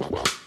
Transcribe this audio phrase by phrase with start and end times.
[0.00, 0.39] Wow.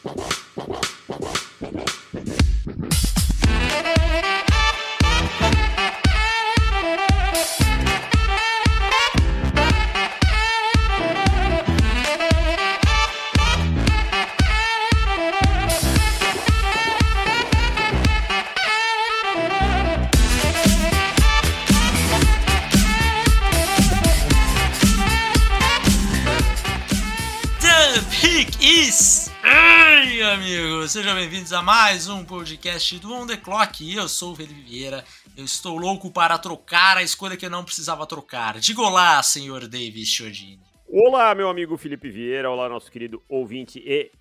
[31.54, 33.94] Bem-vindos a mais um podcast do On The Clock.
[33.94, 35.04] Eu sou o Felipe Vieira,
[35.38, 38.60] eu estou louco para trocar a escolha que eu não precisava trocar.
[38.60, 40.60] Diga olá, senhor Davis Chiodini.
[40.88, 44.12] Olá, meu amigo Felipe Vieira, olá, nosso querido ouvinte e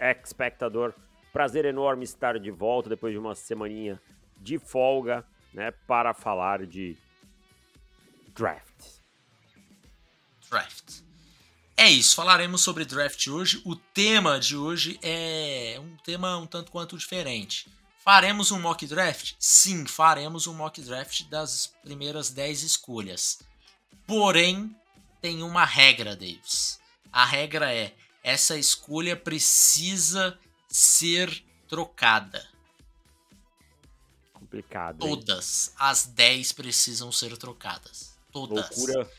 [0.00, 0.94] espectador.
[1.32, 4.00] Prazer enorme estar de volta depois de uma semaninha
[4.38, 6.96] de folga, né, para falar de
[8.34, 9.00] draft.
[10.48, 10.79] Draft.
[11.80, 13.62] É isso, falaremos sobre draft hoje.
[13.64, 17.72] O tema de hoje é um tema um tanto quanto diferente.
[18.04, 19.32] Faremos um mock draft?
[19.38, 23.38] Sim, faremos um mock draft das primeiras 10 escolhas.
[24.06, 24.76] Porém,
[25.22, 26.78] tem uma regra, Davis.
[27.10, 32.46] A regra é: essa escolha precisa ser trocada.
[34.34, 35.02] Complicado.
[35.02, 35.16] Hein?
[35.16, 38.18] Todas as 10 precisam ser trocadas.
[38.30, 38.68] Todas.
[38.76, 39.10] Loucura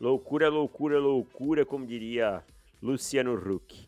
[0.00, 2.42] Loucura, loucura, loucura, como diria
[2.82, 3.86] Luciano Huck.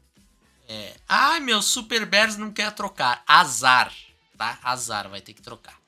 [0.69, 0.95] É.
[1.09, 3.25] Ai, meu Super Bears não quer trocar.
[3.27, 3.95] Azar,
[4.37, 4.59] tá?
[4.63, 5.81] Azar, vai ter que trocar.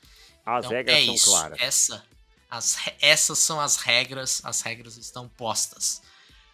[0.45, 1.31] As então, regras é são isso.
[1.31, 1.61] claras.
[1.61, 2.05] Essa,
[2.51, 6.03] as, essas são as regras, as regras estão postas.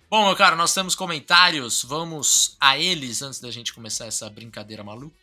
[0.08, 4.82] Bom, meu cara, nós temos comentários, vamos a eles antes da gente começar essa brincadeira
[4.82, 5.14] maluca.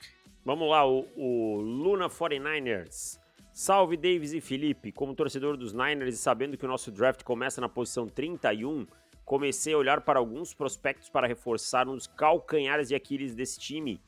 [0.45, 3.19] Vamos lá, o, o Luna 49ers
[3.59, 7.59] Salve Davis e Felipe, como torcedor dos Niners e sabendo que o nosso draft começa
[7.59, 8.85] na posição 31,
[9.25, 13.99] comecei a olhar para alguns prospectos para reforçar uns calcanhares de Aquiles desse time,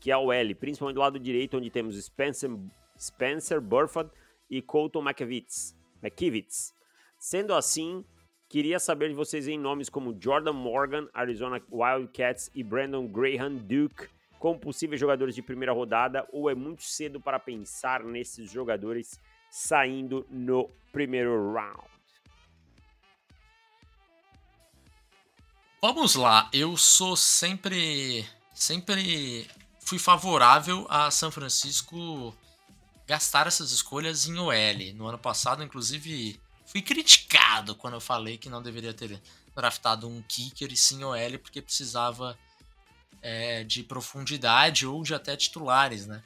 [0.00, 2.50] que é o L, principalmente do lado direito, onde temos Spencer,
[2.98, 4.10] Spencer Burford
[4.48, 5.76] e Colton McKivitz.
[6.02, 6.72] McKivitz.
[7.18, 8.02] Sendo assim,
[8.48, 14.08] queria saber de vocês em nomes como Jordan Morgan, Arizona Wildcats e Brandon Graham Duke,
[14.44, 19.18] como possíveis jogadores de primeira rodada ou é muito cedo para pensar nesses jogadores
[19.50, 21.88] saindo no primeiro round?
[25.80, 29.48] Vamos lá, eu sou sempre sempre
[29.80, 32.36] fui favorável a São Francisco
[33.06, 34.94] gastar essas escolhas em OL.
[34.94, 39.18] No ano passado, inclusive, fui criticado quando eu falei que não deveria ter
[39.56, 42.38] draftado um kicker e sim OL porque precisava
[43.22, 46.22] é, de profundidade ou de até titulares, né?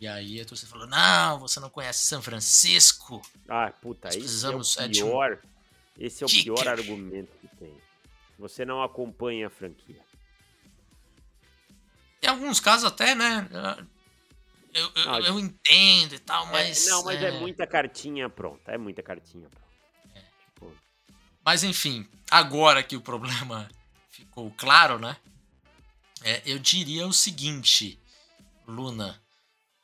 [0.00, 3.22] E aí a torcida falou: não, você não conhece São Francisco.
[3.48, 5.32] Ah, puta, Nós precisamos, esse é o pior.
[5.32, 6.54] É, um esse é o kicker.
[6.54, 7.74] pior argumento que tem.
[8.38, 10.04] Você não acompanha a franquia.
[12.22, 13.48] Em alguns casos até, né?
[14.74, 16.86] Eu, eu, não, eu entendo e tal, é, mas.
[16.86, 17.28] É, não, mas é...
[17.28, 17.40] é...
[17.40, 18.72] muita cartinha pronta.
[18.72, 19.66] É muita cartinha pronta.
[20.14, 20.20] É.
[20.44, 20.76] Tipo...
[21.42, 23.68] Mas enfim, agora que o problema
[24.10, 25.16] ficou claro, né?
[26.22, 27.98] É, eu diria o seguinte,
[28.66, 29.20] Luna.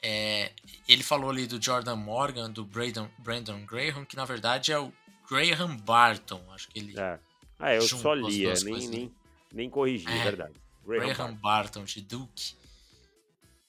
[0.03, 0.53] É,
[0.89, 4.93] ele falou ali do Jordan Morgan, do Brandon, Brandon Graham, que na verdade é o
[5.31, 6.43] Graham Barton.
[6.53, 6.99] Acho que ele.
[6.99, 7.21] É.
[7.59, 9.15] Ah, eu só lia, nem, nem,
[9.53, 10.55] nem corrigi, é, verdade.
[10.85, 11.41] Graham, Graham Barton.
[11.41, 12.55] Barton de Duke.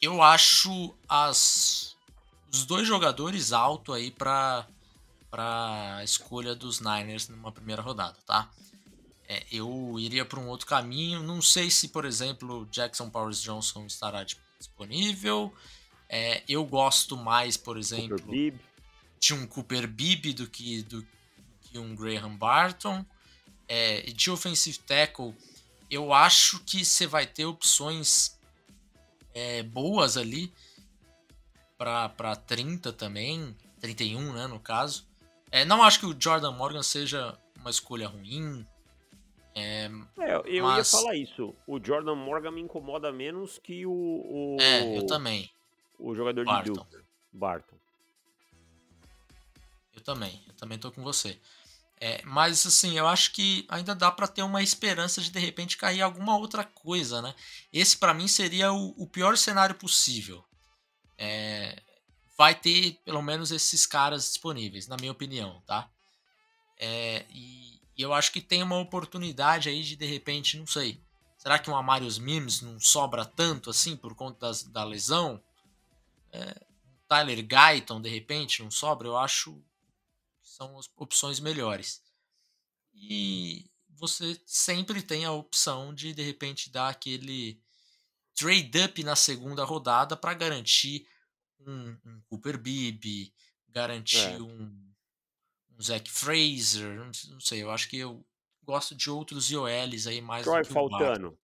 [0.02, 1.96] Eu acho as,
[2.52, 4.68] os dois jogadores alto aí para
[5.30, 8.52] para escolha dos Niners numa primeira rodada, tá?
[9.28, 11.24] É, eu iria para um outro caminho.
[11.24, 14.26] Não sei se, por exemplo, Jackson Powers Johnson estará
[14.60, 15.54] disponível.
[16.10, 18.32] É, eu gosto mais, por exemplo,
[19.20, 21.08] de um Cooper Bibb do que, do, do
[21.62, 23.06] que um Graham Barton.
[23.68, 25.34] É, de offensive tackle,
[25.90, 28.38] eu acho que você vai ter opções
[29.34, 30.54] é, boas ali
[31.78, 35.06] para 30 também, 31, né, no caso.
[35.52, 38.66] É, não acho que o Jordan Morgan seja uma escolha ruim.
[39.56, 40.94] É, é, eu mas...
[40.94, 41.56] ia falar isso.
[41.68, 43.92] O Jordan Morgan me incomoda menos que o.
[43.92, 45.50] o é, eu também.
[46.00, 46.74] O jogador Barton.
[46.74, 46.98] de Duke,
[47.32, 47.78] Barton.
[49.96, 51.40] Eu também, eu também tô com você.
[52.02, 55.78] É, mas assim, eu acho que ainda dá para ter uma esperança de de repente
[55.78, 57.34] cair alguma outra coisa, né?
[57.72, 60.44] Esse para mim seria o, o, pior cenário possível.
[61.18, 61.82] É,
[62.38, 65.90] vai ter pelo menos esses caras disponíveis, na minha opinião, tá?
[66.78, 71.02] É, e e eu acho que tem uma oportunidade aí de, de repente, não sei.
[71.38, 75.44] Será que um Amarius Mims não sobra tanto assim por conta das, da lesão?
[76.32, 76.66] É,
[77.08, 79.08] Tyler Guyton, de repente, não sobra?
[79.08, 79.54] Eu acho
[80.42, 82.02] que são as opções melhores.
[82.94, 87.62] E você sempre tem a opção de, de repente, dar aquele
[88.36, 91.08] trade up na segunda rodada para garantir
[91.60, 93.32] um, um, Cooper Bibb,
[93.70, 94.42] garantir é.
[94.42, 94.93] um,
[95.78, 98.26] um Zach Fraser, não, sei, eu acho que eu
[98.64, 101.38] gosto de outros IOLs aí mais Troy Faltano.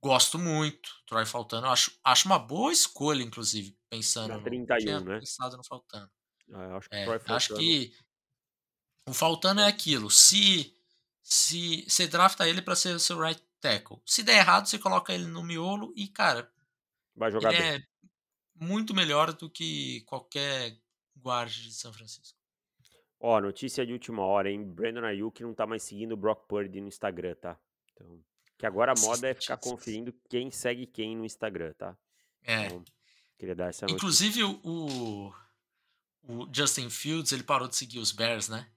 [0.00, 0.90] Gosto muito.
[1.06, 5.18] Troy Faltano, acho, acho uma boa escolha, inclusive, pensando Na 31, no, né?
[5.18, 6.10] Pensado no Faltano.
[6.52, 7.36] Ah, acho, que é, Faltano...
[7.36, 7.96] acho que
[9.06, 10.10] o Faltano é aquilo.
[10.10, 10.74] Se
[11.28, 15.12] se você drafta ele para ser o seu right tackle, se der errado, você coloca
[15.12, 16.50] ele no miolo e, cara,
[17.14, 17.72] vai jogar ele bem.
[17.72, 17.82] é
[18.54, 20.80] muito melhor do que qualquer
[21.14, 22.37] guarda de São Francisco.
[23.20, 24.64] Ó, notícia de última hora, hein?
[24.64, 27.58] Brandon Ayuk não tá mais seguindo o Brock Purdy no Instagram, tá?
[27.92, 28.22] Então,
[28.56, 31.96] que agora a moda é ficar conferindo quem segue quem no Instagram, tá?
[32.44, 32.66] É.
[32.66, 32.84] Então,
[33.36, 33.96] queria dar essa notícia.
[33.96, 35.32] Inclusive o,
[36.22, 38.68] o Justin Fields, ele parou de seguir os Bears, né?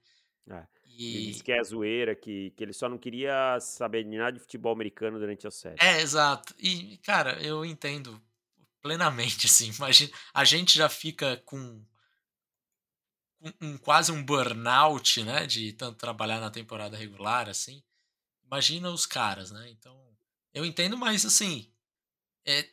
[0.50, 0.66] É.
[0.84, 1.16] E...
[1.16, 4.40] Ele disse que é zoeira, que, que ele só não queria saber de nada de
[4.40, 5.76] futebol americano durante a série.
[5.80, 6.54] É, exato.
[6.58, 8.20] E, cara, eu entendo
[8.82, 9.70] plenamente, assim.
[9.70, 11.82] Imagina, a gente já fica com
[13.42, 15.46] um, um, quase um burnout, né?
[15.46, 17.82] De tanto trabalhar na temporada regular, assim.
[18.44, 19.68] Imagina os caras, né?
[19.70, 19.98] Então,
[20.54, 21.70] eu entendo, mas assim,
[22.46, 22.68] é,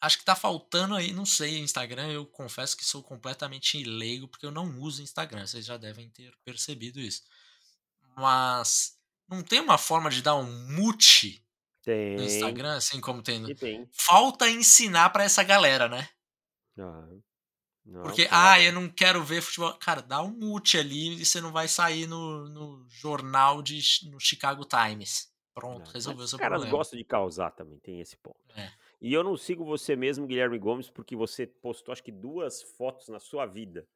[0.00, 4.46] acho que tá faltando aí, não sei, Instagram, eu confesso que sou completamente leigo, porque
[4.46, 7.22] eu não uso Instagram, vocês já devem ter percebido isso.
[8.16, 8.98] Mas
[9.28, 11.44] não tem uma forma de dar um mute
[11.82, 12.16] tem.
[12.16, 13.54] no Instagram, assim como tem no...
[13.54, 13.88] tem.
[13.92, 16.08] Falta ensinar para essa galera, né?
[16.78, 17.08] Ah.
[17.84, 18.52] Não, Porque, cara.
[18.52, 19.72] ah, eu não quero ver futebol.
[19.74, 23.80] Cara, dá um mute ali e você não vai sair no, no jornal de,
[24.10, 25.30] no Chicago Times.
[25.54, 26.66] Pronto, não, resolveu seu caras problema.
[26.66, 28.38] Os caras gostam de causar também, tem esse ponto.
[28.56, 28.70] É.
[29.00, 33.08] E eu não sigo você mesmo, Guilherme Gomes, porque você postou acho que duas fotos
[33.08, 33.86] na sua vida.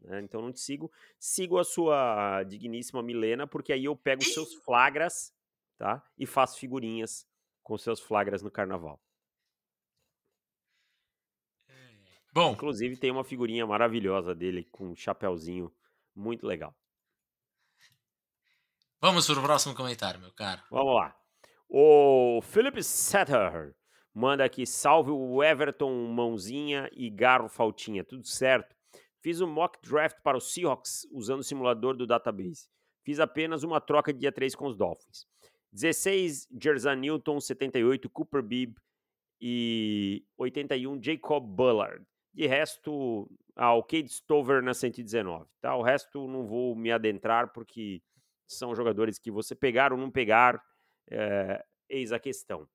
[0.00, 0.20] Né?
[0.20, 0.90] Então não te sigo.
[1.18, 5.32] Sigo a sua digníssima Milena, porque aí eu pego os seus flagras,
[5.76, 6.02] tá?
[6.16, 7.26] E faço figurinhas
[7.62, 9.00] com seus flagras no carnaval.
[12.32, 12.52] Bom.
[12.52, 15.72] Inclusive tem uma figurinha maravilhosa dele com um chapéuzinho
[16.14, 16.74] muito legal.
[19.00, 20.60] Vamos para o próximo comentário, meu caro.
[20.70, 21.16] Vamos lá.
[21.68, 23.74] O Philip Setter
[24.12, 28.74] manda aqui, salve o Everton Mãozinha e Garro Faltinha, tudo certo?
[29.22, 32.68] Fiz um mock draft para o Seahawks usando o simulador do database.
[33.04, 35.26] Fiz apenas uma troca de dia 3 com os Dolphins.
[35.72, 38.74] 16, Jerzan Newton, 78, Cooper Bibb
[39.40, 42.04] e 81, Jacob Bullard.
[42.38, 45.44] De resto, ah, o Cade Stover na 119.
[45.60, 45.74] Tá?
[45.74, 48.00] O resto não vou me adentrar porque
[48.46, 50.64] são jogadores que você pegar ou não pegar,
[51.10, 52.68] é, eis a questão.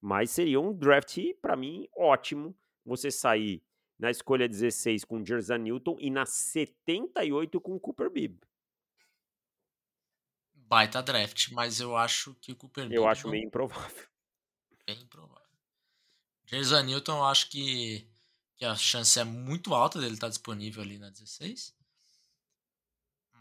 [0.00, 3.62] Mas seria um draft, para mim, ótimo você sair
[3.96, 8.40] na escolha 16 com Jerzan Newton e na 78 com Cooper Bibb.
[10.54, 12.96] Baita draft, mas eu acho que o Cooper Bibb.
[12.96, 14.08] Eu acho meio improvável.
[14.84, 15.44] Bem improvável.
[16.46, 18.12] Jerzan Newton, eu acho que
[18.64, 21.74] que a chance é muito alta dele estar disponível ali na 16.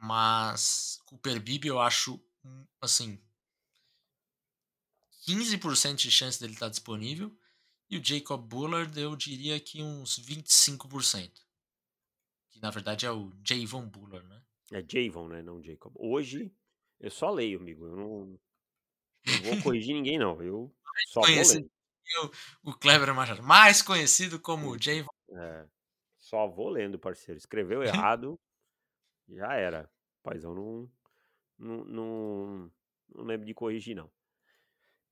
[0.02, 2.22] Mas Cooper Bibb eu acho,
[2.82, 3.18] assim,
[5.26, 7.34] 15% de chance dele estar disponível.
[7.90, 11.32] E o Jacob Bullard eu diria que uns 25%.
[12.50, 14.42] Que na verdade é o Javon Bullard, né?
[14.72, 15.42] É Javon, né?
[15.42, 15.94] Não Jacob.
[15.96, 16.52] Hoje
[17.00, 17.86] eu só leio, amigo.
[17.86, 18.40] Eu não,
[19.26, 20.42] não vou corrigir ninguém, não.
[20.42, 20.76] Eu
[21.08, 21.70] só vou ler
[22.64, 25.06] o, o Kleber Machado, mais conhecido como Jay.
[25.32, 25.66] É,
[26.18, 27.38] só vou lendo, parceiro.
[27.38, 28.40] Escreveu errado,
[29.30, 29.90] já era.
[30.22, 30.92] Paizão não,
[31.58, 32.72] não, não,
[33.14, 34.10] não lembro de corrigir, não.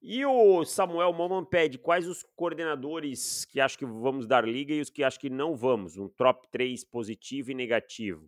[0.02, 4.82] E o Samuel Moman pede quais os coordenadores que acho que vamos dar liga e
[4.82, 5.96] os que acho que não vamos.
[5.96, 8.28] Um top 3 positivo e negativo.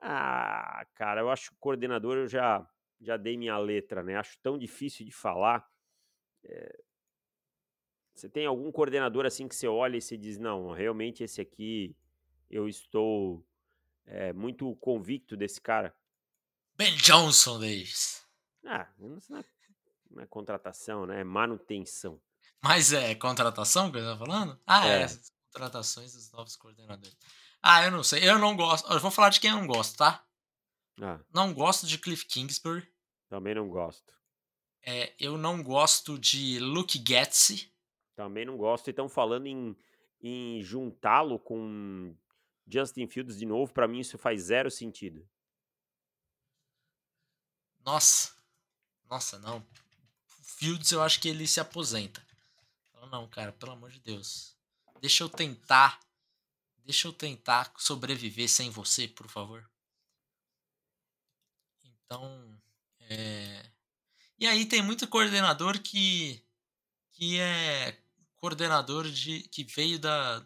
[0.00, 2.64] Ah, cara, eu acho que coordenador eu já,
[3.00, 4.16] já dei minha letra, né?
[4.16, 5.66] Acho tão difícil de falar.
[6.44, 6.80] É,
[8.20, 11.96] você tem algum coordenador assim que você olha e se diz, não, realmente esse aqui
[12.50, 13.42] eu estou
[14.04, 15.96] é, muito convicto desse cara?
[16.76, 18.26] Ben Johnson, Davis.
[18.66, 19.44] Ah, não é,
[20.10, 21.20] não é contratação, né?
[21.20, 22.20] É manutenção.
[22.62, 24.60] Mas é contratação que eu tô falando?
[24.66, 25.04] Ah, é.
[25.04, 25.06] é.
[25.52, 27.16] Contratações dos novos coordenadores.
[27.62, 28.28] Ah, eu não sei.
[28.28, 28.90] Eu não gosto.
[28.92, 30.24] Eu vou falar de quem eu não gosto, tá?
[31.00, 31.18] Ah.
[31.32, 32.86] Não gosto de Cliff Kingsbury.
[33.28, 34.12] Também não gosto.
[34.82, 37.69] É, eu não gosto de Luke Getz.
[38.20, 38.86] Também não gosto.
[38.86, 39.74] E estão falando em,
[40.20, 42.14] em juntá-lo com
[42.66, 43.72] Justin Fields de novo.
[43.72, 45.26] Para mim, isso faz zero sentido.
[47.82, 48.34] Nossa.
[49.08, 49.66] Nossa, não.
[50.42, 52.22] Fields, eu acho que ele se aposenta.
[53.10, 54.54] Não, cara, pelo amor de Deus.
[55.00, 55.98] Deixa eu tentar.
[56.84, 59.66] Deixa eu tentar sobreviver sem você, por favor.
[61.82, 62.60] Então.
[63.00, 63.70] É...
[64.38, 66.44] E aí tem muito coordenador que.
[67.12, 67.98] que é
[68.40, 70.40] coordenador de que veio da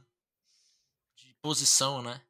[1.17, 2.21] de posição, né?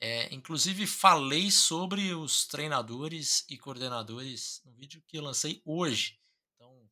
[0.00, 6.18] É, inclusive falei sobre os treinadores e coordenadores no vídeo que eu lancei hoje.
[6.54, 6.90] Então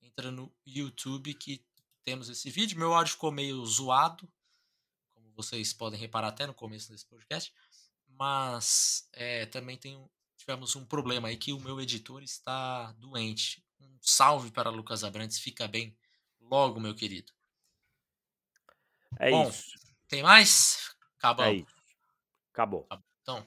[0.00, 1.64] entra no YouTube que
[2.04, 2.78] temos esse vídeo.
[2.78, 4.28] Meu áudio ficou meio zoado,
[5.14, 7.52] como vocês podem reparar até no começo desse podcast.
[8.06, 13.64] Mas é, também tem, tivemos um problema aí que o meu editor está doente.
[13.80, 15.96] Um salve para Lucas Abrantes, fica bem
[16.52, 17.32] logo, meu querido.
[19.18, 19.72] É Bom, isso.
[20.06, 20.94] Tem mais?
[21.16, 21.46] Acabou.
[21.46, 21.64] É.
[22.52, 22.86] Acabou.
[23.22, 23.46] Então,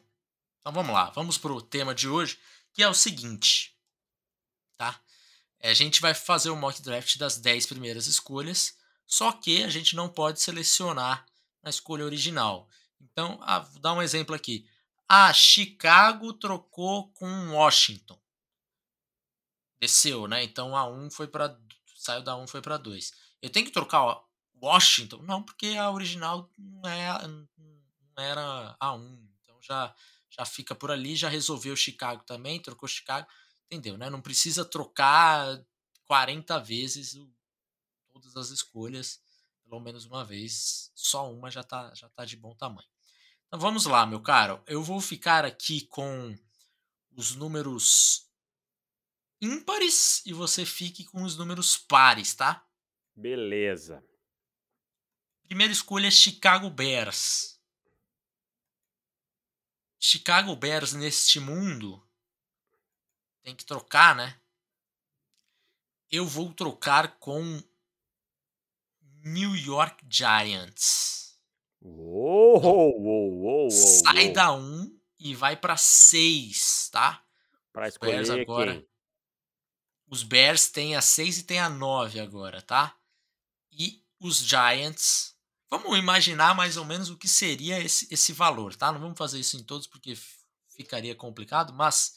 [0.59, 2.39] então vamos lá, vamos para o tema de hoje,
[2.74, 3.77] que é o seguinte,
[4.77, 5.00] tá?
[5.59, 9.69] É, a gente vai fazer o mock draft das 10 primeiras escolhas, só que a
[9.69, 11.25] gente não pode selecionar
[11.62, 12.67] na escolha original.
[13.00, 14.67] Então, ah, vou dar um exemplo aqui.
[15.07, 18.19] Ah, Chicago trocou com Washington.
[19.79, 20.43] Desceu, né?
[20.43, 21.55] Então a 1 foi para
[22.05, 23.12] saiu da 1 foi para 2.
[23.41, 24.24] Eu tenho que trocar
[24.62, 25.17] Washington?
[25.24, 29.29] Não, porque a original não, é, não era a 1.
[29.41, 29.93] Então já
[30.38, 33.25] já fica por ali, já resolveu Chicago também, trocou Chicago,
[33.65, 34.09] entendeu, né?
[34.09, 35.63] Não precisa trocar
[36.05, 37.17] 40 vezes
[38.12, 39.21] todas as escolhas,
[39.63, 42.88] pelo menos uma vez, só uma já tá já tá de bom tamanho.
[43.47, 44.62] Então vamos lá, meu caro.
[44.67, 46.38] Eu vou ficar aqui com
[47.15, 48.25] os números
[49.41, 52.65] ímpares e você fique com os números pares, tá?
[53.15, 54.03] Beleza.
[55.43, 57.59] Primeira escolha Chicago Bears.
[59.99, 62.01] Chicago Bears neste mundo
[63.41, 64.39] tem que trocar, né?
[66.11, 67.61] Eu vou trocar com
[69.23, 71.39] New York Giants.
[71.81, 77.23] Uou, uou, uou, Sai da 1 e vai para 6, tá?
[77.71, 78.73] Para escolher Bears agora.
[78.73, 78.94] Quem?
[80.15, 82.98] Os Bears têm a 6 e tem a 9 agora, tá?
[83.69, 85.36] E os Giants.
[85.69, 88.93] Vamos imaginar mais ou menos o que seria esse, esse valor, tá?
[88.93, 90.17] Não vamos fazer isso em todos porque
[90.69, 92.15] ficaria complicado, mas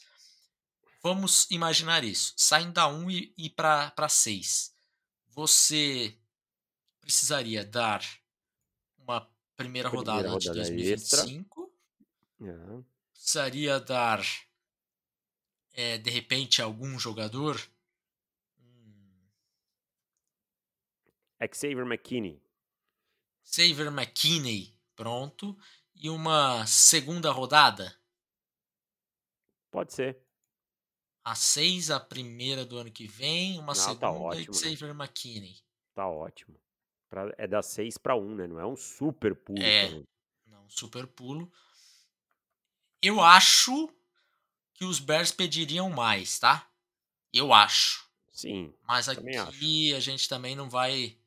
[1.03, 2.33] vamos imaginar isso.
[2.37, 4.73] Saindo da 1 e, e para 6.
[5.31, 6.17] Você
[7.01, 8.01] precisaria dar
[8.97, 11.69] uma primeira, rodada, rodada de 2025.
[12.39, 12.85] Uhum.
[13.11, 14.23] Precisaria dar,
[15.73, 17.61] é, de repente, algum jogador.
[21.47, 22.41] Xavier McKinney.
[23.43, 25.57] Xavier McKinney, pronto.
[25.95, 27.95] E uma segunda rodada?
[29.71, 30.17] Pode ser.
[31.23, 34.57] A seis, a primeira do ano que vem, uma Não, tá segunda tá ótimo, e
[34.57, 35.03] Xavier né?
[35.03, 35.57] McKinney.
[35.93, 36.59] Tá ótimo.
[37.09, 38.47] Pra, é da 6 para 1, né?
[38.47, 39.61] Não é um super pulo.
[39.61, 40.07] É, também.
[40.45, 41.51] não, super pulo.
[43.01, 43.89] Eu acho
[44.75, 46.69] que os Bears pediriam mais, tá?
[47.33, 48.07] Eu acho.
[48.31, 48.73] Sim.
[48.87, 51.17] Mas aqui a gente também não vai,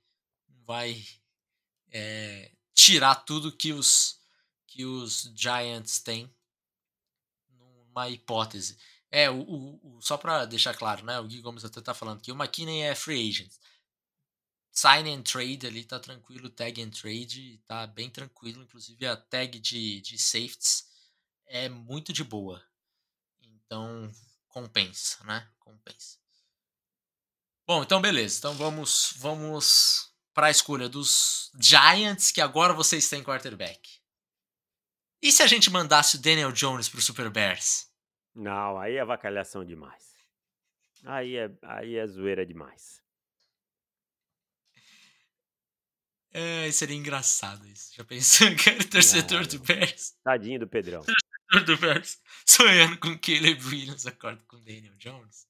[0.66, 1.04] vai
[1.90, 4.20] é, tirar tudo que os,
[4.66, 6.32] que os Giants têm
[7.50, 8.78] numa hipótese.
[9.10, 11.20] É, o, o, o só para deixar claro, né?
[11.20, 13.52] O Gui Gomes até tá falando que o McKinney é free agent
[14.72, 19.58] sign and trade ali tá tranquilo, tag and trade tá bem tranquilo, inclusive a tag
[19.60, 20.90] de, de safeties
[21.46, 22.64] é muito de boa.
[23.42, 24.10] Então
[24.48, 25.48] compensa, né?
[25.60, 26.18] Compensa.
[27.66, 28.38] Bom, então beleza.
[28.38, 34.00] Então vamos vamos para a escolha dos Giants, que agora vocês têm quarterback.
[35.20, 37.88] E se a gente mandasse o Daniel Jones pro Super Bears?
[38.34, 40.12] Não, aí é avacalhação demais.
[41.04, 43.00] Aí é, aí é zoeira demais.
[46.32, 47.94] É, seria engraçado isso.
[47.94, 48.82] Já pensou, cara?
[48.88, 50.14] Torcedor do Bears.
[50.24, 51.04] Tadinho do Pedrão.
[51.04, 55.46] Torcedor do Bears sonhando com Caleb Williams, acorda com Daniel Jones.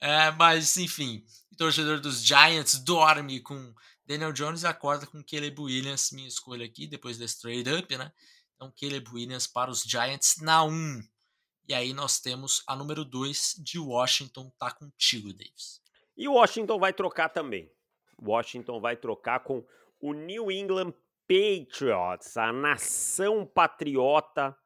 [0.00, 3.74] É, mas, enfim, o torcedor dos Giants dorme com
[4.06, 8.10] Daniel Jones e acorda com Caleb Williams, minha escolha aqui, depois desse trade-up, né?
[8.56, 11.02] Então, Caleb Williams para os Giants na 1.
[11.68, 15.82] E aí nós temos a número 2 de Washington, tá contigo, Davis.
[16.16, 17.70] E Washington vai trocar também.
[18.18, 19.62] Washington vai trocar com
[20.00, 20.94] o New England
[21.28, 24.56] Patriots, a nação patriota,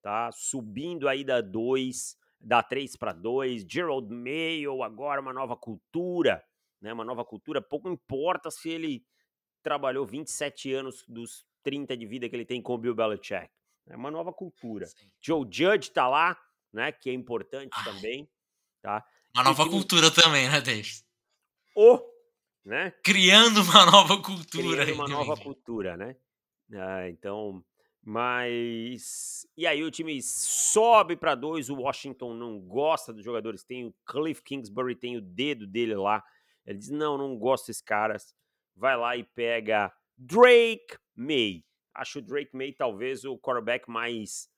[0.00, 0.30] tá?
[0.32, 3.66] Subindo aí da 2, da 3 para 2.
[3.68, 6.40] Gerald Mayo agora uma nova cultura,
[6.80, 6.92] né?
[6.92, 7.60] Uma nova cultura.
[7.60, 9.04] Pouco importa se ele
[9.64, 13.50] trabalhou 27 anos dos 30 de vida que ele tem com o Bill Belichick.
[13.88, 14.86] É uma nova cultura.
[14.86, 15.10] Sim.
[15.20, 16.40] Joe Judge tá lá,
[16.72, 16.92] né?
[16.92, 17.84] Que é importante Ai.
[17.84, 18.30] também,
[18.80, 19.04] tá?
[19.34, 19.74] Uma nova time...
[19.74, 21.02] cultura também, né, Dave?
[21.74, 22.00] O
[22.64, 22.92] né?
[23.02, 24.84] Criando uma nova cultura.
[24.84, 26.16] Criando uma nova cultura, né?
[26.72, 27.64] Ah, então,
[28.08, 31.68] mas e aí o time sobe para dois.
[31.68, 33.64] O Washington não gosta dos jogadores.
[33.64, 36.22] Tem o Cliff Kingsbury, tem o dedo dele lá.
[36.64, 38.32] Ele diz: não, não gosto desses caras.
[38.76, 41.64] vai lá e pega Drake May.
[41.92, 44.48] Acho o Drake May talvez o quarterback mais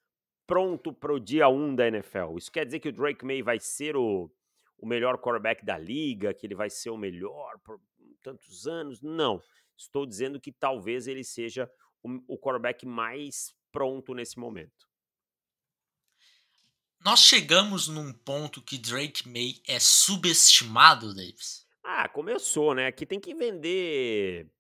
[0.47, 2.37] pronto para o dia 1 da NFL.
[2.37, 4.31] Isso quer dizer que o Drake May vai ser o,
[4.77, 7.81] o melhor quarterback da liga, que ele vai ser o melhor por
[8.23, 9.01] tantos anos?
[9.01, 9.41] Não.
[9.75, 11.71] Estou dizendo que talvez ele seja
[12.03, 14.89] o, o quarterback mais pronto nesse momento.
[17.05, 21.67] Nós chegamos num ponto que Drake May é subestimado, Davis?
[21.83, 22.87] Ah, começou, né?
[22.87, 24.51] Aqui tem que vender.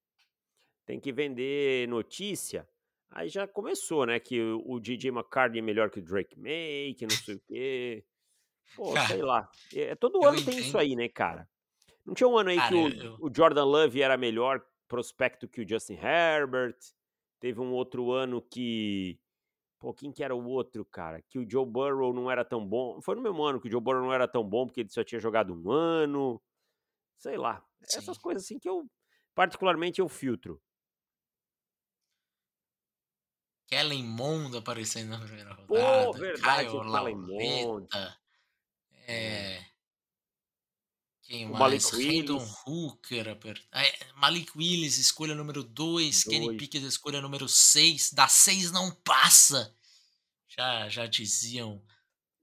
[0.87, 2.67] Tem que vender notícia.
[3.11, 4.21] Aí já começou, né?
[4.21, 8.05] Que o, DJ McCartney é melhor que o Drake May, que não sei o quê.
[8.77, 9.51] Pô, cara, sei lá.
[9.75, 10.55] É, todo ano entendo.
[10.55, 11.49] tem isso aí, né, cara?
[12.05, 13.17] Não tinha um ano aí cara, que o, eu...
[13.21, 16.77] o Jordan Love era melhor prospecto que o Justin Herbert.
[17.41, 19.19] Teve um outro ano que
[19.79, 21.23] Pô, quem que era o outro, cara?
[21.23, 23.01] Que o Joe Burrow não era tão bom.
[23.01, 25.05] Foi no mesmo ano que o Joe Burrow não era tão bom porque ele só
[25.05, 26.43] tinha jogado um ano.
[27.17, 27.65] Sei lá.
[27.83, 27.99] Sim.
[27.99, 28.91] Essas coisas assim que eu,
[29.35, 30.61] particularmente, eu filtro.
[33.69, 36.07] Kellen Mond aparecendo na primeira rodada.
[36.07, 37.89] Pô, verdade, Caio Kellen Mond.
[39.07, 39.65] É...
[41.29, 41.61] Quem o mais?
[41.61, 42.55] Malik Willis.
[42.67, 43.29] Hooker.
[43.29, 43.63] Aper...
[43.71, 46.25] É, Malik Willis, escolha número 2.
[46.25, 48.15] Kenny Pickett, escolha número 6.
[48.15, 49.77] Da 6 não passa.
[50.49, 51.85] Já, já diziam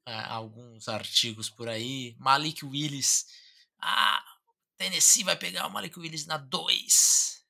[0.06, 2.16] ah, alguns artigos por aí.
[2.20, 3.26] Malik Willis.
[3.82, 4.24] Ah,
[4.78, 7.44] Tennessee vai pegar o Malik Willis na 2.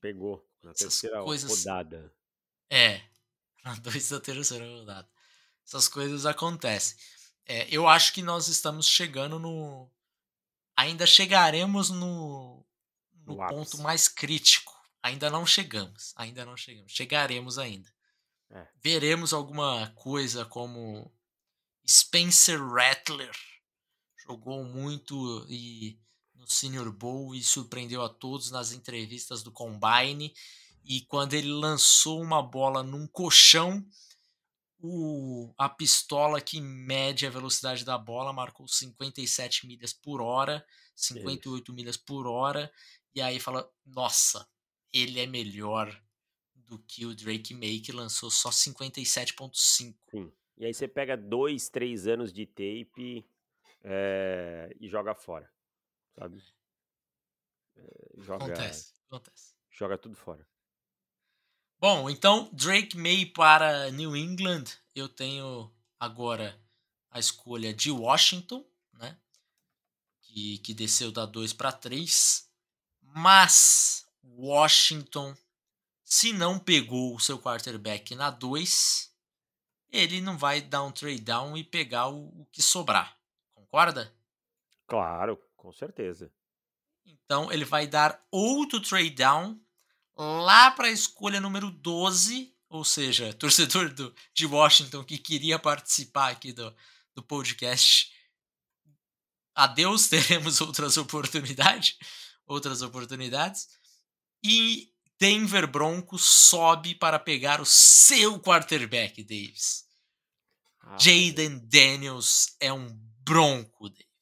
[0.00, 0.48] Pegou.
[0.62, 1.58] Na Essas terceira coisas...
[1.58, 2.10] rodada.
[2.70, 3.02] É.
[3.62, 5.10] Na 2 da terceira rodada.
[5.66, 6.96] Essas coisas acontecem.
[7.46, 9.90] É, eu acho que nós estamos chegando no.
[10.76, 12.64] Ainda chegaremos no,
[13.26, 14.72] no ponto mais crítico.
[15.02, 16.12] Ainda não chegamos.
[16.16, 16.90] Ainda não chegamos.
[16.92, 17.92] Chegaremos ainda.
[18.50, 18.66] É.
[18.82, 21.12] Veremos alguma coisa como
[21.86, 23.34] Spencer Rattler.
[24.26, 25.98] Jogou muito e
[26.34, 30.34] no Senior Bowl e surpreendeu a todos nas entrevistas do Combine.
[30.84, 33.84] E quando ele lançou uma bola num colchão,
[34.86, 41.62] o, a pistola que mede a velocidade da bola marcou 57 milhas por hora, 58
[41.62, 41.72] Isso.
[41.72, 42.70] milhas por hora,
[43.14, 44.46] e aí fala: nossa,
[44.92, 45.98] ele é melhor
[46.54, 49.96] do que o Drake May, que lançou só 57,5.
[50.10, 50.32] Sim.
[50.58, 53.26] E aí você pega dois, três anos de tape
[53.82, 55.50] é, e joga fora,
[56.14, 56.44] sabe?
[57.74, 57.82] É,
[58.18, 59.54] joga, acontece, acontece.
[59.70, 60.46] Joga tudo fora.
[61.78, 64.64] Bom, então Drake May para New England.
[64.94, 66.58] Eu tenho agora
[67.10, 69.18] a escolha de Washington, né?
[70.22, 72.48] Que, que desceu da 2 para 3.
[73.02, 75.36] Mas Washington,
[76.04, 79.12] se não pegou o seu quarterback na 2,
[79.90, 83.16] ele não vai dar um trade down e pegar o, o que sobrar.
[83.52, 84.12] Concorda?
[84.86, 86.32] Claro, com certeza.
[87.04, 89.60] Então ele vai dar outro trade down
[90.16, 96.30] lá para a escolha número 12, ou seja, torcedor do, de Washington que queria participar
[96.30, 96.74] aqui do,
[97.14, 98.12] do podcast.
[99.54, 101.96] Adeus, teremos outras oportunidades,
[102.46, 103.68] outras oportunidades.
[104.42, 109.84] E Denver Broncos sobe para pegar o seu quarterback, Davis.
[110.80, 112.88] Ah, Jaden Daniels é um
[113.20, 114.13] bronco, Davis.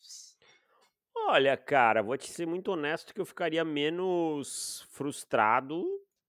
[1.29, 5.85] Olha, cara, vou te ser muito honesto que eu ficaria menos frustrado,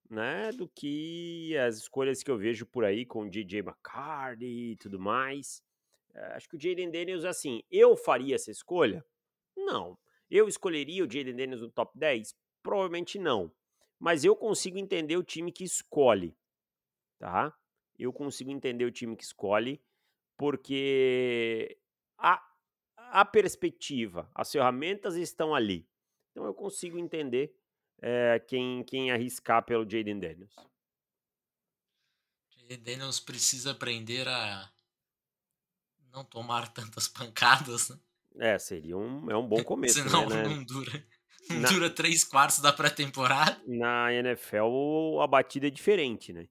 [0.10, 4.76] né, do que as escolhas que eu vejo por aí com o DJ McCarthy e
[4.78, 5.64] tudo mais.
[6.14, 9.04] É, acho que o Jaden Daniels, assim, eu faria essa escolha?
[9.58, 9.98] Não.
[10.30, 12.36] Eu escolheria o Jaden Daniels no top 10?
[12.62, 13.52] Provavelmente não.
[14.00, 16.38] Mas eu consigo entender o time que escolhe,
[17.18, 17.54] tá?
[17.98, 19.82] Eu consigo entender o time que escolhe,
[20.38, 21.78] porque
[22.18, 22.42] a,
[23.14, 25.88] a perspectiva, as ferramentas estão ali.
[26.32, 27.56] Então eu consigo entender
[28.02, 30.56] é, quem, quem arriscar pelo Jaden Daniels.
[32.58, 34.68] Jaden Daniels precisa aprender a
[36.12, 38.00] não tomar tantas pancadas, né?
[38.40, 40.02] É, seria um, é um bom começo.
[40.02, 41.06] Senão né, não dura.
[41.52, 43.62] Não na, dura três quartos da pré-temporada.
[43.68, 46.48] Na NFL, a batida é diferente, né?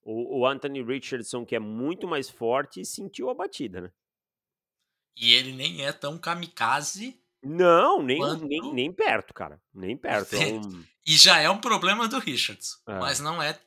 [0.00, 3.92] O, o Anthony Richardson, que é muito mais forte, sentiu a batida, né?
[5.16, 7.20] E ele nem é tão kamikaze.
[7.42, 8.46] Não, nem, quanto...
[8.46, 9.60] nem, nem perto, cara.
[9.72, 10.34] Nem perto.
[10.34, 10.84] É um...
[11.06, 12.80] E já é um problema do Richards.
[12.86, 12.98] É.
[12.98, 13.60] Mas não é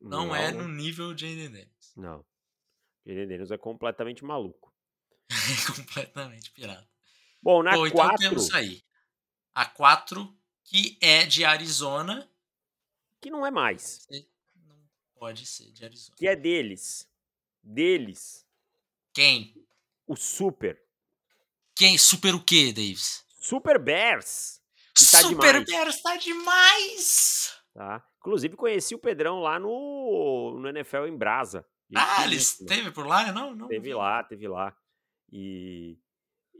[0.00, 1.92] não, não, é no nível de Jaden Daniels.
[1.96, 2.24] Não.
[3.06, 4.74] Jaden Daniels é completamente maluco.
[5.76, 6.86] completamente pirado.
[7.42, 7.88] Bom, na 4...
[7.88, 8.82] Então temos aí
[9.54, 12.28] a 4, que é de Arizona.
[13.20, 14.06] Que não é mais.
[14.56, 16.16] Não pode ser de Arizona.
[16.16, 17.08] Que é deles.
[17.62, 18.46] Deles.
[19.12, 19.54] Quem?
[20.06, 20.82] O Super.
[21.74, 21.96] Quem?
[21.98, 23.24] Super o quê, Davis?
[23.40, 24.60] Super Bears.
[24.94, 25.64] tá Super demais.
[25.64, 27.54] Bears tá demais!
[27.74, 28.04] Tá?
[28.18, 31.64] Inclusive, conheci o Pedrão lá no, no NFL em Brasa.
[31.94, 33.32] Ah, ele esteve por lá?
[33.32, 33.68] Não, não.
[33.68, 34.76] Teve lá, teve lá.
[35.32, 35.98] E,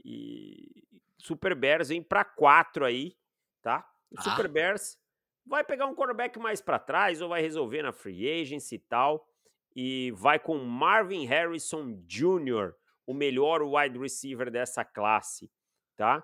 [0.03, 0.83] e
[1.17, 3.15] Super Bears vem pra quatro aí,
[3.61, 3.87] tá?
[4.11, 4.23] O Tá.
[4.23, 4.97] Super Bears
[5.45, 9.27] vai pegar um quarterback mais pra trás ou vai resolver na free agency e tal.
[9.73, 12.73] E vai com Marvin Harrison Jr.,
[13.05, 15.51] o melhor wide receiver dessa classe,
[15.95, 16.23] tá?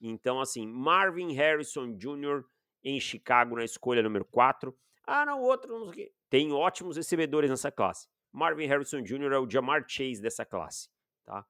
[0.00, 2.44] Então, assim, Marvin Harrison Jr.
[2.82, 4.76] em Chicago na escolha número 4.
[5.06, 6.14] Ah, não, outro, não sei o quê.
[6.28, 8.08] Tem ótimos recebedores nessa classe.
[8.32, 9.32] Marvin Harrison Jr.
[9.32, 10.88] é o Jamar Chase dessa classe,
[11.24, 11.46] tá?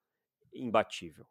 [0.53, 1.27] Imbatível.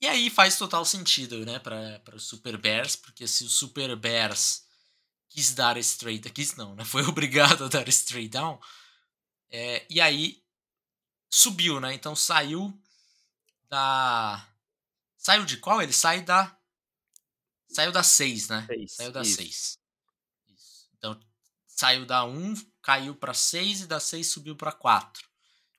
[0.00, 4.64] E aí faz total sentido, né, para os Super Bears, porque se o Super Bears
[5.28, 8.58] quis dar straight, quis não, né, foi obrigado a dar straight down,
[9.48, 10.42] é, e aí
[11.32, 12.78] subiu, né, então saiu
[13.68, 14.46] da...
[15.16, 15.80] Saiu de qual?
[15.80, 16.56] Ele sai da...
[17.68, 18.66] Saiu da 6, né?
[18.66, 19.36] Seis, Saiu da isso.
[19.36, 19.78] 6.
[20.98, 21.18] Então,
[21.66, 25.26] saiu da 1, caiu para 6 e da 6 subiu para 4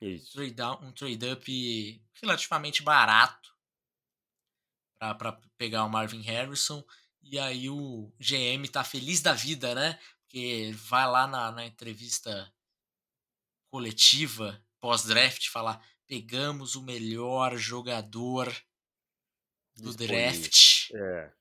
[0.02, 0.34] Isso.
[0.34, 3.54] trade down, um trade up relativamente barato
[4.98, 6.84] para pegar o Marvin Harrison.
[7.22, 10.00] E aí o GM tá feliz da vida, né?
[10.22, 12.52] Porque vai lá na, na entrevista
[13.70, 18.46] coletiva pós-draft falar: pegamos o melhor jogador
[19.78, 20.08] do Disponível.
[20.08, 20.92] draft.
[20.94, 21.32] É.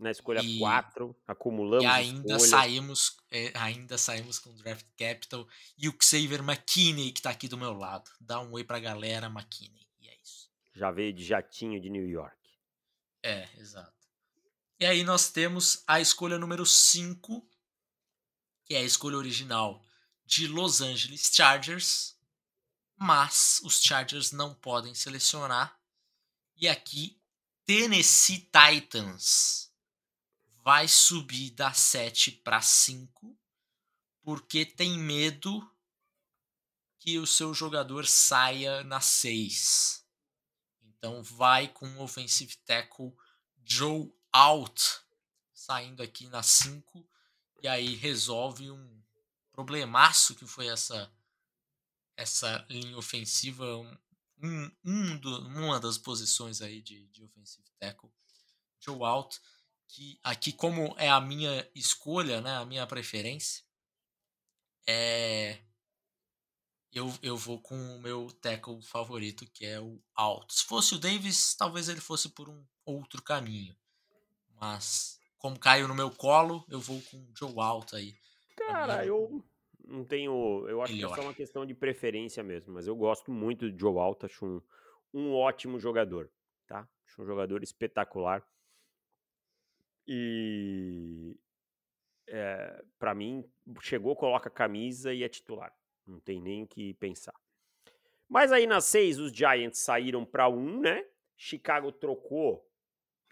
[0.00, 2.50] Na escolha E- 4, acumulamos E ainda escolhas.
[2.50, 7.56] saímos, é, ainda saímos com draft capital e o Xavier McKinney que tá aqui do
[7.58, 8.08] meu lado.
[8.20, 9.88] Dá um oi pra galera, McKinney.
[10.00, 10.50] E é isso.
[10.74, 12.36] Já veio de jatinho de New York.
[13.24, 13.92] É, exato.
[14.80, 17.48] E aí nós temos a escolha número 5,
[18.64, 19.84] que é a escolha original
[20.24, 22.16] de Los Angeles Chargers,
[22.98, 25.78] mas os Chargers não podem selecionar.
[26.56, 27.20] E aqui
[27.64, 29.70] Tennessee Titans
[30.64, 33.38] vai subir da 7 para 5
[34.22, 35.66] porque tem medo
[36.98, 40.04] que o seu jogador saia na 6.
[40.82, 43.14] Então vai com o offensive tackle
[43.64, 44.82] Joe Out
[45.54, 47.08] saindo aqui na 5
[47.62, 49.02] e aí resolve um
[49.52, 51.12] problemaço que foi essa
[52.18, 53.64] essa linha ofensiva
[54.42, 58.10] um, um do, uma das posições aí de, de offensive tackle
[58.80, 59.40] Joe Out
[59.86, 63.64] que aqui como é a minha escolha né a minha preferência
[64.86, 65.58] é
[66.92, 70.50] eu, eu vou com o meu tackle favorito, que é o Alt.
[70.50, 73.76] Se fosse o Davis, talvez ele fosse por um outro caminho.
[74.60, 78.18] Mas, como caiu no meu colo, eu vou com o Joe Alt aí.
[78.56, 79.44] Cara, eu
[79.88, 80.66] não tenho.
[80.68, 81.16] Eu acho que é Melhor.
[81.16, 82.74] só uma questão de preferência mesmo.
[82.74, 84.62] Mas eu gosto muito do Joe Alto, acho um,
[85.12, 86.30] um ótimo jogador,
[86.66, 86.86] tá?
[87.06, 88.46] Acho um jogador espetacular.
[90.06, 91.36] E.
[92.30, 93.42] É, para mim,
[93.80, 95.74] chegou, coloca a camisa e é titular.
[96.06, 97.34] Não tem nem o que pensar.
[98.28, 101.06] Mas aí na 6, os Giants saíram para 1, né?
[101.34, 102.68] Chicago trocou,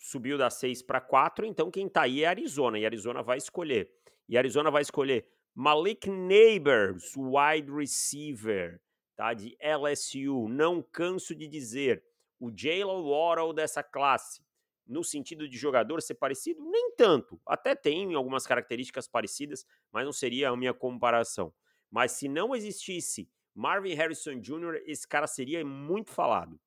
[0.00, 1.44] subiu da 6 para 4.
[1.44, 2.78] Então quem tá aí é Arizona.
[2.78, 3.92] E Arizona vai escolher.
[4.26, 8.78] E Arizona vai escolher Malik Neighbors, wide receiver,
[9.16, 9.32] tá?
[9.32, 10.48] De LSU.
[10.50, 12.04] Não canso de dizer.
[12.38, 14.44] O Jalen Waddle dessa classe.
[14.86, 16.62] No sentido de jogador ser parecido?
[16.62, 17.40] Nem tanto.
[17.46, 21.54] Até tem algumas características parecidas, mas não seria a minha comparação.
[21.90, 26.60] Mas se não existisse Marvin Harrison Jr., esse cara seria muito falado,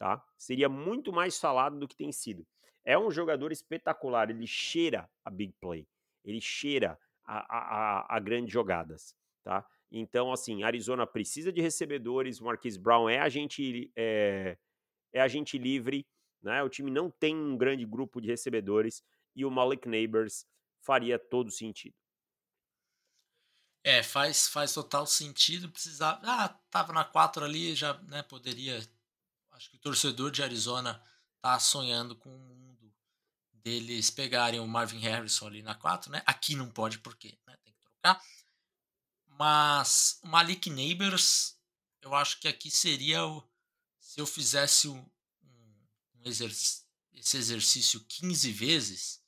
[0.00, 0.20] tá?
[0.36, 2.44] Seria muito mais falado do que tem sido.
[2.84, 5.86] É um jogador espetacular, ele cheira a big play,
[6.24, 6.98] ele cheira
[7.40, 9.66] a, a, grandes jogadas, tá?
[9.90, 14.56] Então, assim, Arizona precisa de recebedores, o Marquise Brown é agente, é,
[15.12, 16.06] é agente livre,
[16.42, 16.62] né?
[16.62, 19.02] O time não tem um grande grupo de recebedores
[19.36, 20.46] e o Malik Neighbors
[20.80, 21.94] faria todo sentido.
[23.84, 25.68] É, faz, faz total sentido.
[25.68, 26.20] Precisava.
[26.24, 28.80] Ah, tava na 4 ali, já né, poderia.
[29.50, 31.02] Acho que o torcedor de Arizona
[31.40, 32.71] tá sonhando com mundo
[33.62, 36.22] deles pegarem o Marvin Harrison ali na 4, né?
[36.26, 38.22] Aqui não pode porque né, tem que trocar.
[39.26, 41.56] Mas o Malik Neighbors,
[42.00, 43.42] eu acho que aqui seria o.
[43.98, 45.06] Se eu fizesse um,
[46.14, 46.82] um exerc
[47.14, 49.22] esse exercício 15 vezes,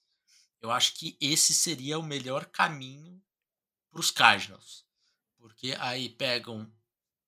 [0.61, 3.23] eu acho que esse seria o melhor caminho
[3.91, 4.85] para os Cardinals.
[5.37, 6.71] Porque aí pegam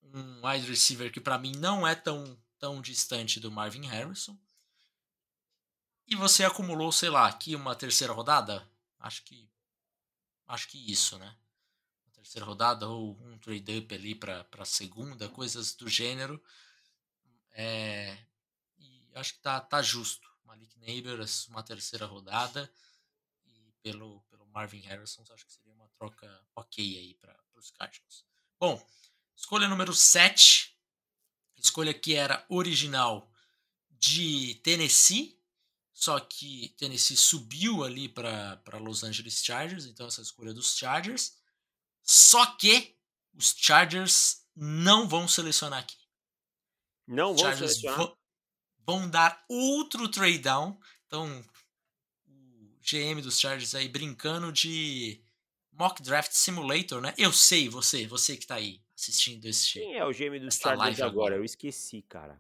[0.03, 4.37] um wide receiver que para mim não é tão, tão distante do Marvin Harrison.
[6.07, 8.69] E você acumulou, sei lá, aqui uma terceira rodada?
[8.99, 9.51] Acho que
[10.47, 11.37] acho que isso, né?
[12.05, 16.42] Uma terceira rodada ou um trade up ali para segunda, coisas do gênero.
[17.51, 18.16] É,
[18.79, 20.29] e acho que tá, tá justo.
[20.45, 22.73] Malik Neighbors uma terceira rodada
[23.45, 28.25] e pelo, pelo Marvin Harrison, acho que seria uma troca ok aí para os Cardinals.
[28.61, 28.87] Bom,
[29.35, 30.79] escolha número 7,
[31.57, 33.31] escolha que era original
[33.90, 35.37] de Tennessee,
[35.97, 41.39] só que Tennessee subiu ali para Los Angeles Chargers, então essa escolha dos Chargers.
[42.03, 42.95] Só que
[43.33, 45.97] os Chargers não vão selecionar aqui.
[47.07, 47.97] Não vão selecionar?
[47.97, 48.19] Vão,
[48.85, 50.79] vão dar outro trade down.
[51.07, 51.43] Então,
[52.29, 55.25] o GM dos Chargers aí brincando de
[55.73, 57.15] mock draft simulator, né?
[57.17, 61.01] Eu sei, você, você que tá aí assistindo esse Quem é o GM dos Chargers
[61.01, 61.07] agora?
[61.07, 61.37] agora?
[61.37, 62.39] Eu esqueci, cara.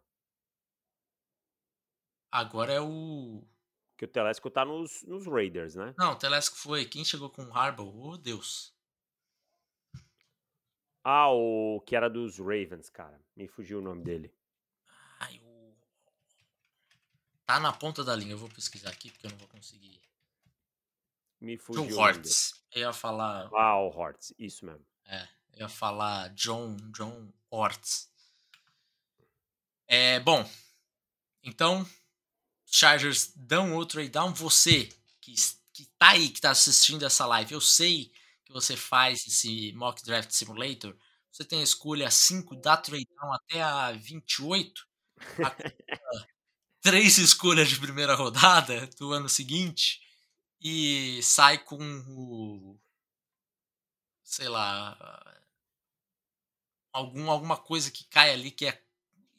[2.36, 3.42] Agora é o.
[3.96, 5.94] Que o Telesco tá nos, nos Raiders, né?
[5.96, 6.84] Não, o Telesco foi.
[6.84, 7.98] Quem chegou com o Harbaugh?
[7.98, 8.74] Oh, Deus.
[11.02, 13.18] Ah, o que era dos Ravens, cara.
[13.34, 14.30] Me fugiu o nome dele.
[15.18, 15.74] Ai, o...
[17.46, 18.32] Tá na ponta da linha.
[18.32, 19.98] Eu vou pesquisar aqui porque eu não vou conseguir.
[21.40, 21.86] Me fugiu.
[21.86, 22.62] John Hortz.
[22.70, 23.48] Eu ia falar.
[23.54, 24.34] Ah, o Hortz.
[24.38, 24.84] Isso mesmo.
[25.06, 25.22] É.
[25.54, 28.12] Eu ia falar John, John Hortz.
[29.88, 30.46] É, bom.
[31.42, 31.86] Então,
[32.76, 34.34] Chargers dão outro trade down.
[34.34, 34.88] Você
[35.20, 35.34] que,
[35.72, 38.12] que tá aí, que tá assistindo essa live, eu sei
[38.44, 40.94] que você faz esse Mock Draft Simulator.
[41.32, 44.86] Você tem a escolha 5 da trade down até a 28.
[45.42, 45.56] A,
[46.82, 50.00] três escolhas de primeira rodada do ano seguinte
[50.60, 52.78] e sai com o
[54.22, 54.96] sei lá
[56.92, 58.82] algum alguma coisa que cai ali que é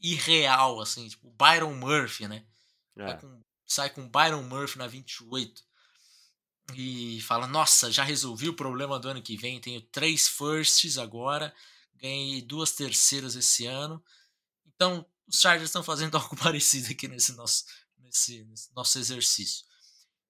[0.02, 2.46] irreal assim, tipo Byron Murphy, né?
[2.98, 3.08] É.
[3.08, 5.64] Sai, com, sai com Byron Murphy na 28
[6.76, 9.62] e fala: Nossa, já resolvi o problema do ano que vem.
[9.62, 11.54] Tenho três firsts agora,
[11.96, 14.04] ganhei duas terceiras esse ano.
[14.66, 17.66] Então, os Chargers estão fazendo algo parecido aqui nesse nosso,
[17.98, 19.66] nesse, nesse nosso exercício.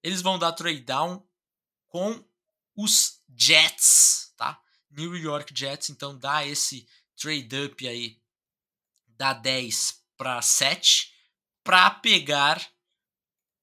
[0.02, 1.26] Eles vão dar trade down
[1.88, 2.24] com
[2.76, 4.60] os Jets, tá?
[4.90, 8.20] New York Jets, então dá esse trade up aí
[9.06, 11.17] da 10 para 7
[11.68, 12.66] para pegar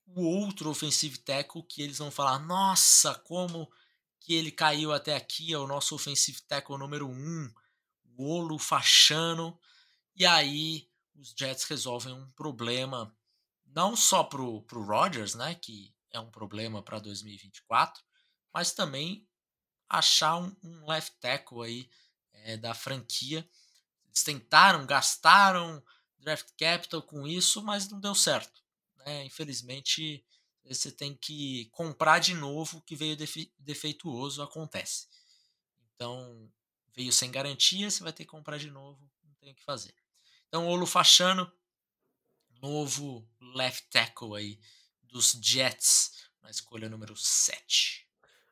[0.06, 3.68] o outro offensive tackle que eles vão falar: nossa, como
[4.20, 7.54] que ele caiu até aqui, é o nosso offensive tackle número 1, um,
[8.16, 9.60] o Olo Fachano.
[10.16, 13.12] E aí os Jets resolvem um problema
[13.66, 18.04] não só pro, pro Rodgers, né, que é um problema para 2024,
[18.54, 19.28] mas também
[19.90, 21.90] achar um, um left tackle aí
[22.34, 23.50] é, da franquia.
[24.06, 25.84] Eles tentaram, gastaram
[26.26, 28.62] draft capital com isso, mas não deu certo.
[28.98, 29.24] Né?
[29.26, 30.26] Infelizmente,
[30.66, 35.08] você tem que comprar de novo o que veio defe defeituoso, acontece.
[35.94, 36.52] Então,
[36.96, 39.94] veio sem garantia, você vai ter que comprar de novo, não tem o que fazer.
[40.48, 41.50] Então, Olo Fachano,
[42.62, 44.60] novo left tackle aí
[45.04, 48.10] dos Jets, na escolha número 7.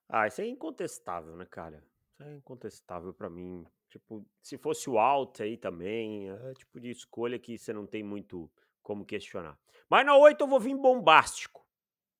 [0.07, 1.83] Ah, isso é incontestável, né, cara?
[2.11, 3.65] Isso é incontestável para mim.
[3.93, 8.01] Tipo, se fosse o Alt aí também, é tipo de escolha que você não tem
[8.01, 8.51] muito
[8.81, 9.55] como questionar.
[9.87, 11.63] Mas na 8 eu vou vir bombástico.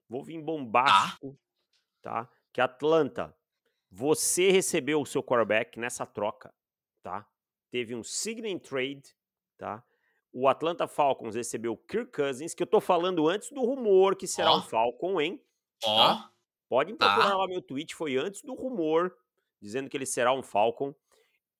[0.08, 1.36] Vou vir bombástico,
[2.00, 2.30] tá?
[2.54, 3.36] Que Atlanta,
[3.90, 6.54] você recebeu o seu quarterback nessa troca,
[7.02, 7.28] tá?
[7.72, 9.18] Teve um signing trade,
[9.58, 9.84] tá?
[10.32, 14.28] O Atlanta Falcons recebeu o Kirk Cousins, que eu tô falando antes do rumor que
[14.28, 14.58] será oh.
[14.58, 15.44] um Falcon, hein?
[15.84, 15.92] Ó.
[15.92, 15.98] Oh.
[15.98, 16.34] Tá?
[16.70, 17.36] Podem procurar tá.
[17.38, 19.18] lá meu tweet, foi antes do rumor,
[19.60, 20.94] dizendo que ele será um Falcon.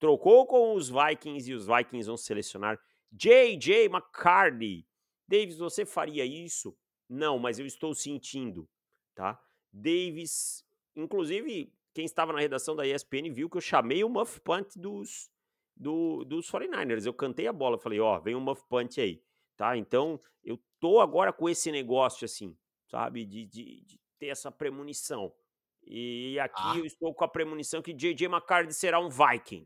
[0.04, 2.78] Trocou com os Vikings e os Vikings vão selecionar
[3.10, 3.86] J.J.
[3.86, 4.86] McCarthy,
[5.26, 6.78] Davis, você faria isso?
[7.08, 8.68] Não, mas eu estou sentindo,
[9.16, 9.42] tá?
[9.72, 14.76] Davis, inclusive, quem estava na redação da ESPN viu que eu chamei o muff punt
[14.76, 15.32] dos,
[15.74, 17.06] do, dos 49ers.
[17.06, 19.24] Eu cantei a bola, falei, ó, vem um muff punt aí,
[19.56, 19.78] tá?
[19.78, 22.58] Então, eu tô agora com esse negócio, assim,
[22.90, 25.34] sabe, de, de, de ter essa premonição.
[25.82, 26.78] E aqui ah.
[26.78, 28.28] eu estou com a premonição que J.J.
[28.28, 29.66] McCarthy será um Viking,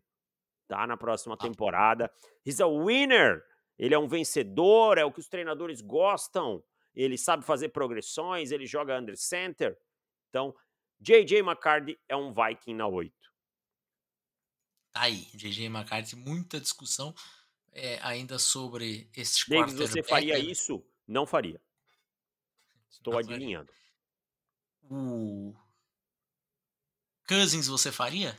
[0.68, 0.86] tá?
[0.86, 1.38] Na próxima ah.
[1.38, 2.12] temporada.
[2.46, 3.44] He's a winner!
[3.78, 6.64] Ele é um vencedor, é o que os treinadores gostam.
[6.96, 9.78] Ele sabe fazer progressões, ele joga under center.
[10.30, 10.56] Então,
[11.00, 13.14] JJ McCarthy é um Viking na 8.
[14.92, 17.14] Tá aí, JJ McCarthy, muita discussão
[17.72, 20.84] é, ainda sobre esse Davis, você faria isso?
[21.08, 21.62] Não faria.
[22.90, 23.72] Estou Não adivinhando.
[23.72, 23.88] Faria.
[24.90, 25.56] O
[27.28, 28.36] Cousins você faria?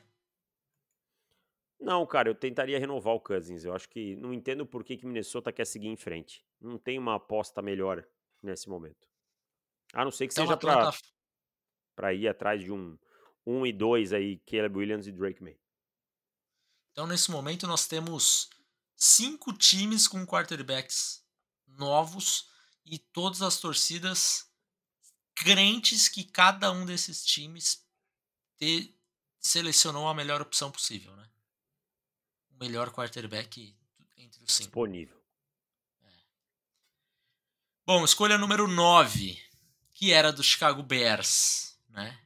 [1.81, 3.65] Não, cara, eu tentaria renovar o Cousins.
[3.65, 6.45] Eu acho que não entendo por que, que Minnesota quer seguir em frente.
[6.61, 8.07] Não tem uma aposta melhor
[8.43, 9.09] nesse momento.
[9.93, 10.91] A não ser que então, seja para
[11.95, 12.97] para ir atrás de um
[13.45, 15.59] 1 um e 2 aí, Caleb Williams e Drake May.
[16.93, 18.51] Então, nesse momento, nós temos
[18.95, 21.25] cinco times com quarterbacks
[21.67, 22.49] novos
[22.85, 24.49] e todas as torcidas
[25.35, 27.85] crentes que cada um desses times
[28.57, 28.97] te,
[29.41, 31.29] selecionou a melhor opção possível, né?
[32.59, 33.73] O melhor quarterback
[34.17, 34.67] entre os cinco.
[34.67, 35.17] Disponível.
[36.03, 36.13] É.
[37.87, 39.41] Bom, escolha número 9,
[39.95, 42.19] que era do Chicago Bears, né?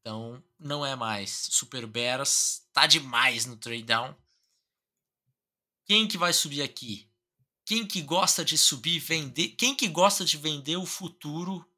[0.00, 1.30] Então, não é mais.
[1.50, 4.14] Super Bears tá demais no trade down.
[5.86, 7.10] Quem que vai subir aqui?
[7.64, 9.48] Quem que gosta de subir vender?
[9.50, 11.68] Quem que gosta de vender o futuro?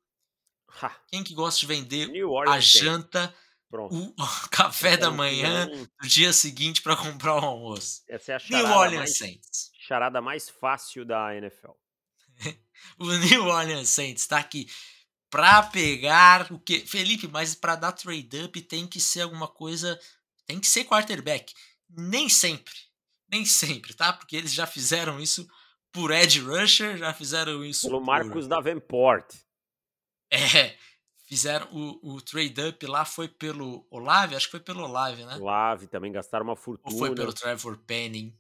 [0.82, 0.90] Ha.
[1.08, 2.10] Quem que gosta de vender
[2.46, 3.34] a janta,
[3.82, 4.14] o,
[4.50, 8.02] café da manhã, no dia seguinte para comprar o almoço?
[8.08, 9.70] Essa é a charada New Orleans mais, Saints.
[9.78, 11.72] Charada mais fácil da NFL.
[12.98, 14.68] o New Orleans Saints está aqui
[15.30, 19.98] para pegar o que Felipe, mas para dar trade up tem que ser alguma coisa,
[20.46, 21.52] tem que ser quarterback.
[21.88, 22.74] Nem sempre,
[23.28, 24.12] nem sempre, tá?
[24.12, 25.44] Porque eles já fizeram isso
[25.90, 28.06] por Ed Rusher, já fizeram isso pelo por...
[28.06, 29.26] Marcos Davenport.
[30.32, 30.76] É,
[31.34, 35.36] fizeram o, o trade up lá foi pelo Olave, acho que foi pelo Olave, né?
[35.36, 36.94] Olave também gastaram uma fortuna.
[36.94, 38.32] Ou foi pelo Trevor Penning,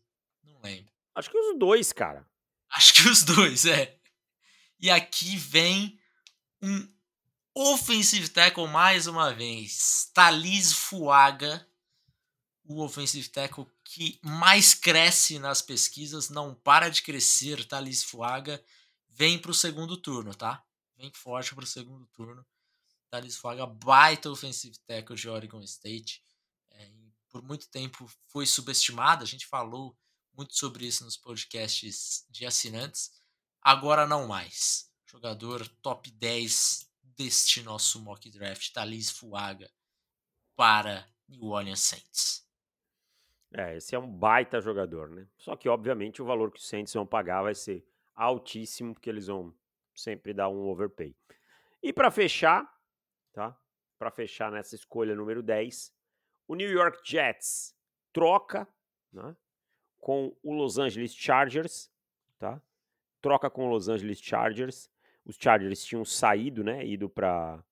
[0.44, 0.92] não lembro.
[1.12, 2.24] Acho que os dois, cara.
[2.70, 3.98] Acho que os dois, é.
[4.78, 5.98] E aqui vem
[6.62, 6.88] um
[7.52, 10.10] offensive tackle mais uma vez.
[10.14, 11.66] Thalys Fuaga,
[12.64, 18.64] o offensive tackle que mais cresce nas pesquisas, não para de crescer, Thalys Fuaga,
[19.08, 20.64] vem para o segundo turno, tá?
[20.96, 22.46] Vem forte para o segundo turno.
[23.14, 26.20] Thalys Fuaga, baita offensive tackle de Oregon State.
[26.72, 26.90] É,
[27.30, 29.96] por muito tempo foi subestimado, a gente falou
[30.36, 33.12] muito sobre isso nos podcasts de assinantes.
[33.62, 39.70] Agora não mais jogador top 10 deste nosso mock draft, Thalys Fuaga,
[40.56, 42.44] para New Orleans Saints.
[43.52, 45.28] É, esse é um baita jogador, né?
[45.38, 49.28] Só que, obviamente, o valor que os Saints vão pagar vai ser altíssimo, porque eles
[49.28, 49.54] vão
[49.94, 51.14] sempre dar um overpay.
[51.80, 52.73] E para fechar?
[54.04, 55.90] Para fechar nessa escolha número 10,
[56.46, 57.74] o New York Jets
[58.12, 58.68] troca,
[59.10, 59.34] né?
[59.98, 61.90] Com o Los Angeles Chargers,
[62.38, 62.60] tá?
[63.22, 64.90] Troca com o Los Angeles Chargers
[65.24, 67.64] os Chargers tinham saído, né, ido para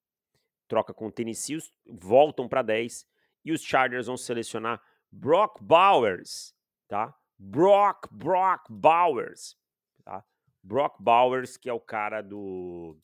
[0.66, 3.06] troca com o Tennessee, voltam para 10
[3.44, 6.56] e os Chargers vão selecionar Brock Bowers,
[6.88, 7.14] tá?
[7.38, 9.58] Brock, Brock Bowers,
[10.02, 10.24] tá?
[10.62, 12.96] Brock Bowers, que é o cara do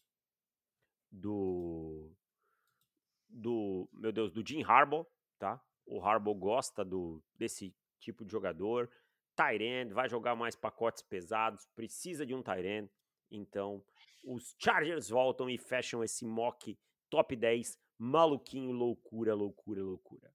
[1.11, 2.08] do
[3.39, 5.07] do, meu Deus, do Jim Harbaugh,
[5.39, 5.61] tá?
[5.87, 8.91] O Harbaugh gosta do desse tipo de jogador.
[9.37, 12.91] Tyrend vai jogar mais pacotes pesados, precisa de um Tyrend,
[13.31, 13.85] então
[14.25, 16.77] os Chargers voltam e fecham esse mock
[17.09, 20.33] top 10 maluquinho, loucura, loucura, loucura.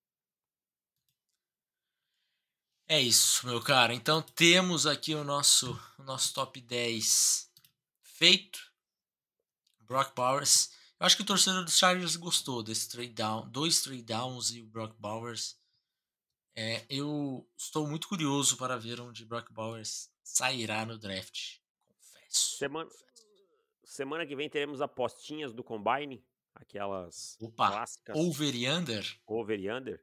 [2.87, 3.93] É isso, meu cara.
[3.93, 7.51] Então temos aqui o nosso, o nosso top 10
[8.01, 8.71] feito.
[9.81, 10.71] Brock Bowers.
[11.03, 14.65] Acho que o torcedor dos Chargers gostou desse trade down, dois trade downs e o
[14.65, 15.59] Brock Bowers.
[16.55, 21.57] É, eu estou muito curioso para ver onde Brock Bowers sairá no draft.
[21.89, 22.57] Confesso.
[22.57, 22.89] Semana,
[23.83, 28.17] Semana que vem teremos apostinhas do Combine, aquelas Opa, clássicas.
[28.17, 29.19] Over e Under?
[29.27, 30.01] Over e Under?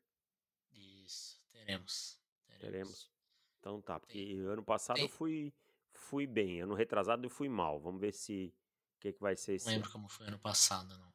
[0.71, 2.21] Isso, teremos.
[2.47, 2.61] Teremos.
[2.61, 3.11] teremos.
[3.59, 4.39] Então tá, porque Tem.
[4.41, 5.07] ano passado Tem.
[5.07, 5.51] eu fui,
[5.95, 7.81] fui bem, ano retrasado eu fui mal.
[7.81, 8.55] Vamos ver se
[9.01, 9.67] que, que vai ser esse.
[9.67, 11.13] Não lembro como foi ano passado, não.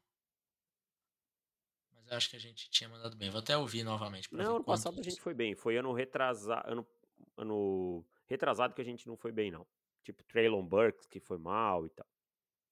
[1.93, 3.29] Mas eu acho que a gente tinha mandado bem.
[3.29, 4.33] Vou até ouvir novamente.
[4.33, 5.55] Não, ano passado a gente foi bem.
[5.55, 6.87] Foi ano retrasado, ano,
[7.37, 9.65] ano retrasado que a gente não foi bem, não.
[10.03, 12.07] Tipo Traylon Burks, que foi mal e tal.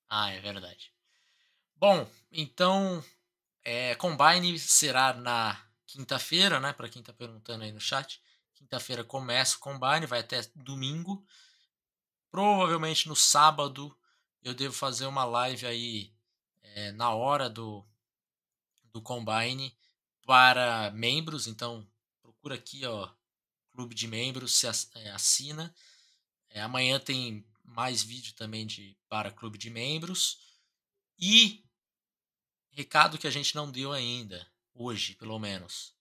[0.10, 0.94] Ah, é verdade.
[1.76, 3.04] Bom, então,
[3.64, 6.74] é, Combine será na quinta-feira, né?
[6.74, 8.22] Para quem está perguntando aí no chat.
[8.54, 11.26] Quinta-feira começa o Combine, vai até domingo.
[12.32, 13.96] Provavelmente no sábado
[14.44, 16.14] eu devo fazer uma live aí
[16.62, 17.86] é, na hora do,
[18.92, 19.76] do Combine
[20.26, 21.48] para membros.
[21.48, 21.88] Então,
[22.22, 23.10] procura aqui, ó,
[23.72, 25.74] Clube de Membros, se é, assina.
[26.50, 30.40] É, amanhã tem mais vídeo também de para clube de membros.
[31.18, 31.64] E
[32.72, 35.94] recado que a gente não deu ainda, hoje pelo menos.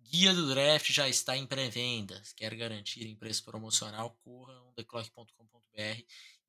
[0.00, 2.20] Guia do draft já está em pré-venda.
[2.36, 4.10] Quer garantir em preço promocional?
[4.22, 6.02] Corra ontheclock.com.br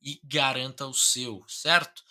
[0.03, 2.03] e garanta o seu, certo?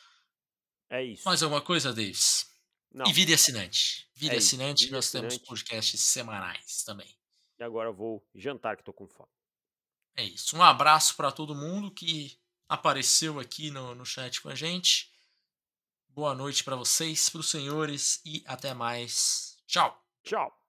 [0.89, 1.25] É isso.
[1.25, 2.51] Mais alguma coisa, Davis?
[2.91, 3.07] Não.
[3.07, 4.09] E vida assinante.
[4.15, 5.37] Vida é assinante, nós assinante.
[5.37, 7.17] temos podcasts semanais também.
[7.59, 9.31] E agora eu vou jantar que estou com fome.
[10.17, 10.57] É isso.
[10.57, 12.39] Um abraço para todo mundo que
[12.69, 15.11] apareceu aqui no, no chat com a gente.
[16.09, 19.57] Boa noite para vocês, para os senhores e até mais.
[19.67, 19.99] Tchau.
[20.23, 20.62] Tchau.